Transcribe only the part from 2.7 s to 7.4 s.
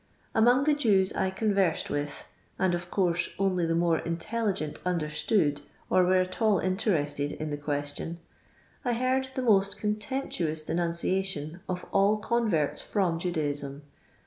of course only the more intelligent nndentood, or were at all intereated